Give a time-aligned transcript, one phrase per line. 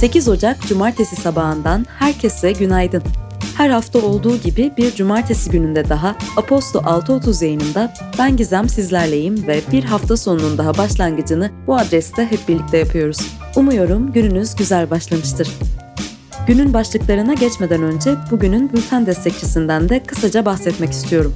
[0.00, 3.02] 8 Ocak Cumartesi sabahından herkese günaydın.
[3.56, 9.60] Her hafta olduğu gibi bir cumartesi gününde daha Aposto 6.30 yayınında ben Gizem sizlerleyim ve
[9.72, 13.18] bir hafta sonunun daha başlangıcını bu adreste hep birlikte yapıyoruz.
[13.56, 15.48] Umuyorum gününüz güzel başlamıştır.
[16.46, 21.34] Günün başlıklarına geçmeden önce bugünün bülten destekçisinden de kısaca bahsetmek istiyorum.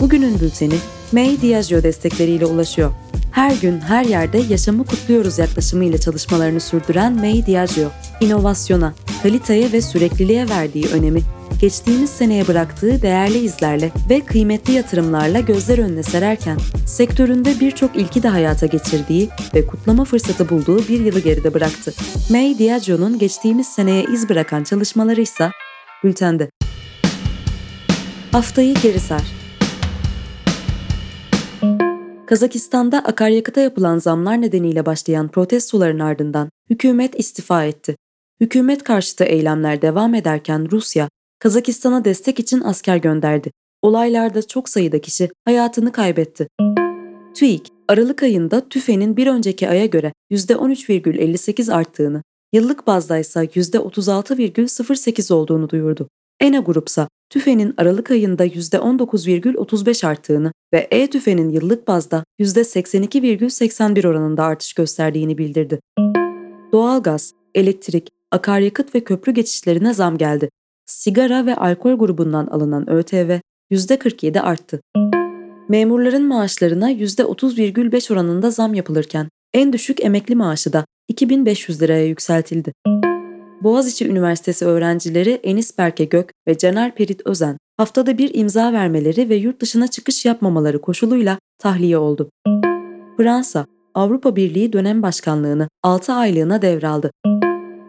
[0.00, 0.76] Bugünün bülteni
[1.12, 2.90] May Diageo destekleriyle ulaşıyor.
[3.36, 7.90] Her gün her yerde yaşamı kutluyoruz yaklaşımıyla çalışmalarını sürdüren May Diageo,
[8.20, 11.20] inovasyona, kaliteye ve sürekliliğe verdiği önemi
[11.60, 18.28] geçtiğimiz seneye bıraktığı değerli izlerle ve kıymetli yatırımlarla gözler önüne sererken, sektöründe birçok ilki de
[18.28, 21.94] hayata geçirdiği ve kutlama fırsatı bulduğu bir yılı geride bıraktı.
[22.30, 25.50] May Diageo'nun geçtiğimiz seneye iz bırakan çalışmaları ise
[26.04, 26.50] bültende.
[28.32, 29.45] Haftayı geri sar.
[32.26, 37.96] Kazakistan'da akaryakıta yapılan zamlar nedeniyle başlayan protestoların ardından hükümet istifa etti.
[38.40, 43.50] Hükümet karşıtı eylemler devam ederken Rusya, Kazakistan'a destek için asker gönderdi.
[43.82, 46.48] Olaylarda çok sayıda kişi hayatını kaybetti.
[47.34, 55.70] TÜİK, Aralık ayında tüfenin bir önceki aya göre %13,58 arttığını, yıllık bazda ise %36,08 olduğunu
[55.70, 56.08] duyurdu.
[56.40, 65.38] ENA grupsa tüfenin Aralık ayında %19,35 arttığını ve E-tüfenin yıllık bazda %82,81 oranında artış gösterdiğini
[65.38, 65.80] bildirdi.
[66.72, 70.48] Doğalgaz, elektrik, akaryakıt ve köprü geçişlerine zam geldi.
[70.86, 73.38] Sigara ve alkol grubundan alınan ÖTV
[73.70, 74.80] %47 arttı.
[75.68, 82.72] Memurların maaşlarına %30,5 oranında zam yapılırken en düşük emekli maaşı da 2500 liraya yükseltildi.
[83.62, 89.36] Boğaziçi Üniversitesi öğrencileri Enis Berke Gök ve Caner Perit Özen haftada bir imza vermeleri ve
[89.36, 92.30] yurt dışına çıkış yapmamaları koşuluyla tahliye oldu.
[93.16, 97.10] Fransa, Avrupa Birliği dönem başkanlığını 6 aylığına devraldı.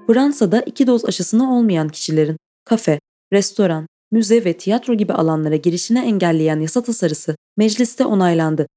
[0.08, 3.00] Fransa'da iki doz aşısını olmayan kişilerin kafe,
[3.34, 8.68] restoran, müze ve tiyatro gibi alanlara girişine engelleyen yasa tasarısı mecliste onaylandı.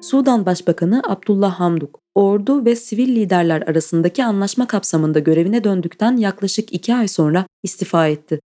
[0.00, 6.94] Sudan Başbakanı Abdullah Hamduk, ordu ve sivil liderler arasındaki anlaşma kapsamında görevine döndükten yaklaşık iki
[6.94, 8.40] ay sonra istifa etti.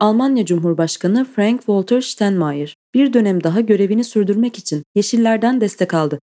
[0.00, 6.18] Almanya Cumhurbaşkanı Frank-Walter Steinmeier bir dönem daha görevini sürdürmek için Yeşillerden destek aldı.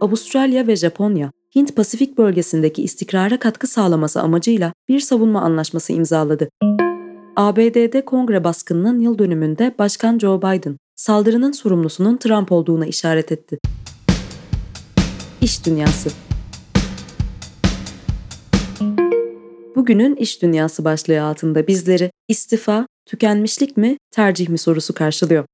[0.00, 6.48] Avustralya ve Japonya, Hint-Pasifik bölgesindeki istikrara katkı sağlaması amacıyla bir savunma anlaşması imzaladı.
[7.36, 13.58] ABD'de kongre baskınının yıl dönümünde Başkan Joe Biden, saldırının sorumlusunun Trump olduğuna işaret etti.
[15.40, 16.27] İş Dünyası
[19.76, 25.44] Bugünün iş dünyası başlığı altında bizleri istifa, tükenmişlik mi, tercih mi sorusu karşılıyor.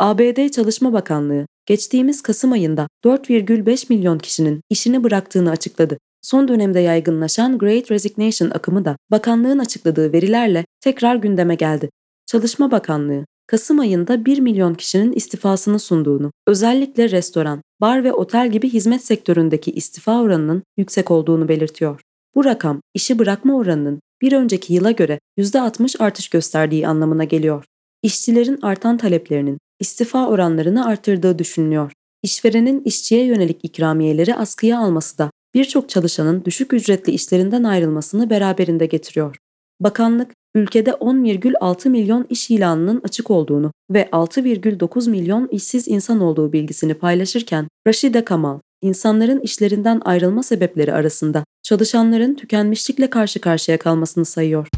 [0.00, 5.98] ABD Çalışma Bakanlığı geçtiğimiz Kasım ayında 4,5 milyon kişinin işini bıraktığını açıkladı.
[6.22, 11.90] Son dönemde yaygınlaşan Great Resignation akımı da bakanlığın açıkladığı verilerle tekrar gündeme geldi.
[12.26, 18.68] Çalışma Bakanlığı, Kasım ayında 1 milyon kişinin istifasını sunduğunu, özellikle restoran, bar ve otel gibi
[18.68, 22.05] hizmet sektöründeki istifa oranının yüksek olduğunu belirtiyor.
[22.36, 27.64] Bu rakam işi bırakma oranının bir önceki yıla göre %60 artış gösterdiği anlamına geliyor.
[28.02, 31.92] İşçilerin artan taleplerinin istifa oranlarını artırdığı düşünülüyor.
[32.22, 39.36] İşverenin işçiye yönelik ikramiyeleri askıya alması da birçok çalışanın düşük ücretli işlerinden ayrılmasını beraberinde getiriyor.
[39.80, 46.94] Bakanlık, ülkede 10,6 milyon iş ilanının açık olduğunu ve 6,9 milyon işsiz insan olduğu bilgisini
[46.94, 54.68] paylaşırken, Raşide Kamal, insanların işlerinden ayrılma sebepleri arasında çalışanların tükenmişlikle karşı karşıya kalmasını sayıyor.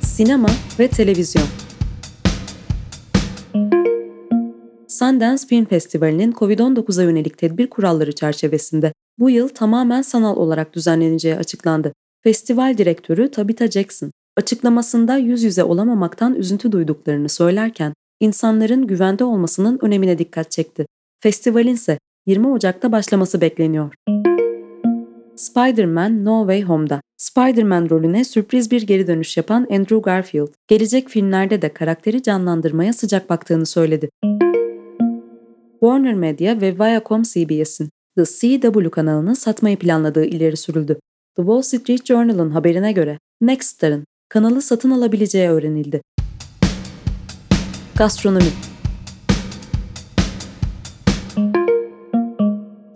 [0.00, 0.48] Sinema
[0.78, 1.46] ve televizyon
[4.88, 11.92] Sundance Film Festivali'nin COVID-19'a yönelik tedbir kuralları çerçevesinde bu yıl tamamen sanal olarak düzenleneceği açıklandı.
[12.24, 20.18] Festival direktörü Tabitha Jackson, açıklamasında yüz yüze olamamaktan üzüntü duyduklarını söylerken insanların güvende olmasının önemine
[20.18, 20.86] dikkat çekti.
[21.20, 23.94] Festivalin ise 20 Ocak'ta başlaması bekleniyor.
[25.38, 31.62] Spider-Man No Way Home'da Spider-Man rolüne sürpriz bir geri dönüş yapan Andrew Garfield, gelecek filmlerde
[31.62, 34.10] de karakteri canlandırmaya sıcak baktığını söyledi.
[35.80, 40.98] Warner Media ve Viacom CBS'in The CW kanalını satmayı planladığı ileri sürüldü.
[41.36, 46.02] The Wall Street Journal'ın haberine göre Nextstar'ın kanalı satın alabileceği öğrenildi.
[47.96, 48.67] Gastronomi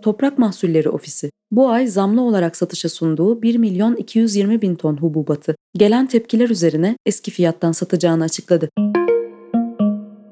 [0.03, 5.55] Toprak Mahsulleri Ofisi bu ay zamlı olarak satışa sunduğu 1 milyon 220 bin ton hububatı
[5.77, 8.69] gelen tepkiler üzerine eski fiyattan satacağını açıkladı.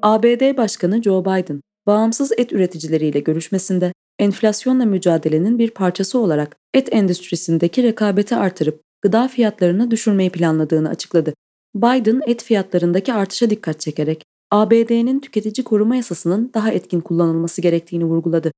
[0.02, 7.82] ABD Başkanı Joe Biden, bağımsız et üreticileriyle görüşmesinde enflasyonla mücadelenin bir parçası olarak et endüstrisindeki
[7.82, 11.34] rekabeti artırıp gıda fiyatlarını düşürmeyi planladığını açıkladı.
[11.74, 18.52] Biden et fiyatlarındaki artışa dikkat çekerek ABD'nin tüketici koruma yasasının daha etkin kullanılması gerektiğini vurguladı.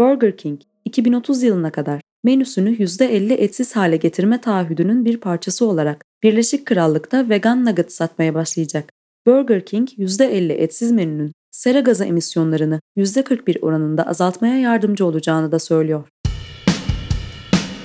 [0.00, 6.66] Burger King, 2030 yılına kadar menüsünü %50 etsiz hale getirme taahhüdünün bir parçası olarak Birleşik
[6.66, 8.92] Krallık'ta vegan nugget satmaya başlayacak.
[9.26, 16.08] Burger King, %50 etsiz menünün sera gazı emisyonlarını %41 oranında azaltmaya yardımcı olacağını da söylüyor.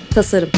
[0.09, 0.49] Tasarım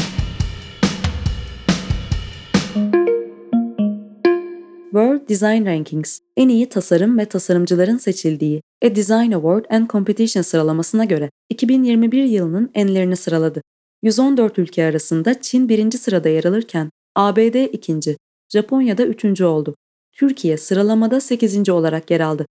[5.28, 11.30] Design Rankings, en iyi tasarım ve tasarımcıların seçildiği A Design Award and Competition sıralamasına göre
[11.50, 13.62] 2021 yılının enlerini sıraladı.
[14.02, 18.16] 114 ülke arasında Çin birinci sırada yer alırken ABD ikinci,
[18.52, 19.74] Japonya'da üçüncü oldu.
[20.12, 21.68] Türkiye sıralamada 8.
[21.68, 22.46] olarak yer aldı.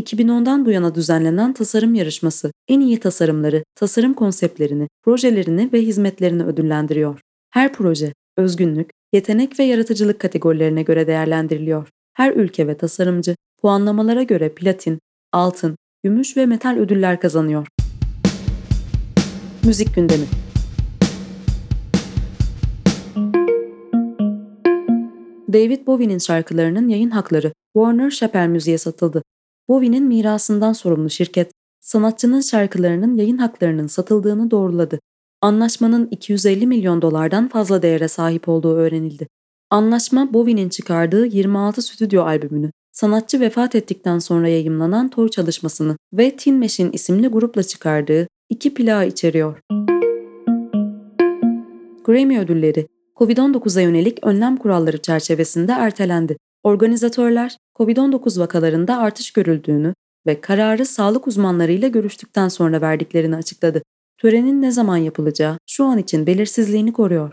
[0.00, 7.20] 2010'dan bu yana düzenlenen tasarım yarışması en iyi tasarımları, tasarım konseptlerini, projelerini ve hizmetlerini ödüllendiriyor.
[7.50, 11.88] Her proje, özgünlük, yetenek ve yaratıcılık kategorilerine göre değerlendiriliyor.
[12.14, 14.98] Her ülke ve tasarımcı puanlamalara göre platin,
[15.32, 17.66] altın, gümüş ve metal ödüller kazanıyor.
[19.64, 20.24] Müzik gündemi
[25.52, 29.22] David Bowie'nin şarkılarının yayın hakları Warner Chappell Müziğe satıldı.
[29.68, 35.00] Bowie'nin mirasından sorumlu şirket, sanatçının şarkılarının yayın haklarının satıldığını doğruladı.
[35.42, 39.28] Anlaşmanın 250 milyon dolardan fazla değere sahip olduğu öğrenildi.
[39.70, 46.58] Anlaşma Bowie'nin çıkardığı 26 stüdyo albümünü, sanatçı vefat ettikten sonra yayımlanan Tor çalışmasını ve Tin
[46.58, 49.60] Machine isimli grupla çıkardığı iki plağı içeriyor.
[52.04, 56.36] Grammy ödülleri COVID-19'a yönelik önlem kuralları çerçevesinde ertelendi.
[56.62, 59.94] Organizatörler, COVID-19 vakalarında artış görüldüğünü
[60.26, 63.82] ve kararı sağlık uzmanlarıyla görüştükten sonra verdiklerini açıkladı.
[64.22, 67.32] Törenin ne zaman yapılacağı şu an için belirsizliğini koruyor.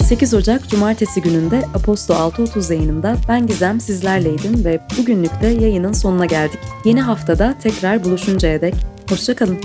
[0.00, 6.26] ...8 Ocak Cumartesi gününde Aposto 6.30 yayınında ben Gizem sizlerleydim ve bugünlük de yayının sonuna
[6.26, 6.60] geldik.
[6.84, 8.74] Yeni haftada tekrar buluşuncaya dek
[9.08, 9.58] hoşçakalın.